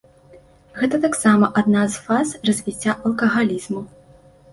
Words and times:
Гэта 0.79 0.99
таксама 1.03 1.49
адна 1.61 1.83
з 1.95 2.01
фаз 2.05 2.27
развіцця 2.51 2.95
алкагалізму. 3.05 3.83